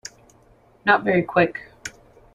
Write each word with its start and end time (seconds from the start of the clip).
Not 0.83 1.03
very 1.03 1.21
Quick. 1.21 1.59